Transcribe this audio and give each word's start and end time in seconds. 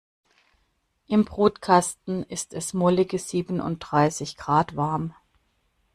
Im 1.05 1.25
Brutkasten 1.25 2.23
ist 2.23 2.55
es 2.55 2.73
mollige 2.73 3.19
siebenunddreißig 3.19 4.35
Grad 4.35 4.75
warm. 4.75 5.13